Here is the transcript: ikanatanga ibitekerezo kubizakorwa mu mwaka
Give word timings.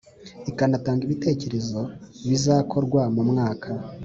ikanatanga 0.51 1.01
ibitekerezo 1.07 1.79
kubizakorwa 2.19 3.01
mu 3.15 3.21
mwaka 3.29 3.69